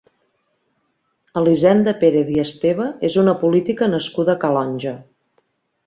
Elisenda 1.41 1.93
Pérez 2.05 2.33
i 2.37 2.43
Esteve 2.47 2.89
és 3.11 3.21
una 3.25 3.39
política 3.47 3.93
nascuda 3.97 4.39
a 4.39 4.45
Calonge. 4.47 5.01